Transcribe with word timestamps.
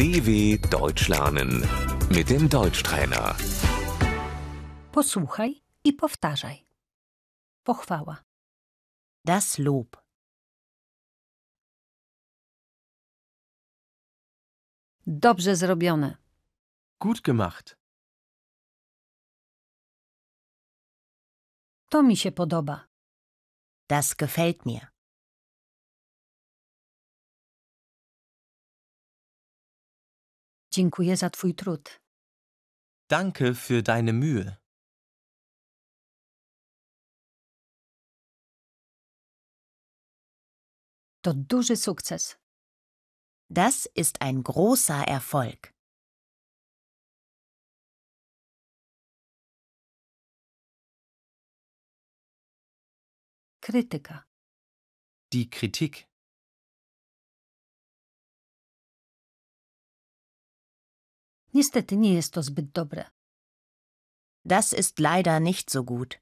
DW 0.00 0.58
Deutsch 0.70 1.08
lernen 1.08 1.50
mit 2.08 2.30
dem 2.30 2.48
Deutschtrainer. 2.48 3.36
Posłuchaj 4.92 5.62
i 5.84 5.92
powtarzaj. 5.92 6.66
Pochwała. 7.64 8.24
Das 9.24 9.58
Lob. 9.58 10.02
Dobrze 15.06 15.56
zrobione. 15.56 16.16
Gut 17.00 17.20
gemacht. 17.20 17.76
To 21.90 22.02
mi 22.02 22.16
się 22.16 22.32
podoba. 22.32 22.88
Das 23.88 24.14
gefällt 24.14 24.66
mir. 24.66 24.89
Dziękuję 30.72 31.16
za 31.16 31.30
Twój 31.30 31.54
trud. 31.54 32.00
Danke 33.08 33.54
für 33.54 33.82
deine 33.82 34.12
Mühe. 34.12 34.56
To 41.22 41.34
duży 41.34 41.76
sukces. 41.76 42.36
Das 43.50 43.86
ist 43.96 44.22
ein 44.22 44.42
großer 44.42 45.08
Erfolg. 45.08 45.74
Krytyka. 53.60 54.24
Die 55.32 55.50
Kritik. 55.50 56.09
Niestety 61.54 61.96
nie 61.96 62.14
jest 62.14 62.32
to 62.34 62.42
zbyt 62.42 62.72
dobre. 62.72 63.10
Das 64.44 64.72
ist 64.72 64.98
leider 64.98 65.40
nicht 65.40 65.70
so 65.70 65.84
gut. 65.84 66.18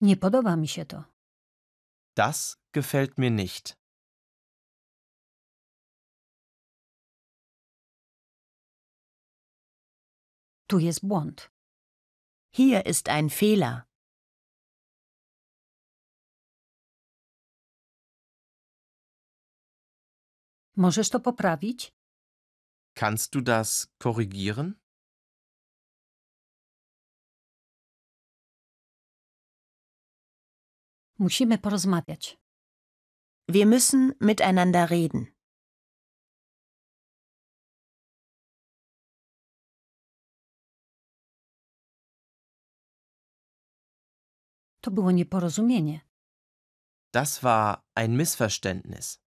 Nie 0.00 0.16
podoba 0.16 0.56
mi 0.56 0.68
się 0.68 0.86
to. 0.86 1.04
Das 2.14 2.56
gefällt 2.72 3.18
mir 3.18 3.30
nicht. 3.30 3.76
Tu 10.66 10.78
jest 10.78 11.06
błąd. 11.06 11.50
Hier 12.52 12.86
ist 12.86 13.08
ein 13.08 13.30
Fehler. 13.30 13.87
Możesz 20.78 21.10
to 21.10 21.20
poprawić? 21.20 21.92
Kannst 22.94 23.32
du 23.32 23.40
das 23.42 23.88
korrigieren? 23.98 24.74
Musimy 31.18 31.58
porozmawiać. 31.58 32.38
Wir 33.48 33.66
müssen 33.66 34.12
miteinander 34.20 34.90
reden. 34.90 35.26
To 44.80 44.90
było 44.90 45.10
nieporozumienie. 45.10 46.00
Das 47.12 47.40
war 47.40 47.82
ein 47.94 48.16
Missverständnis. 48.16 49.27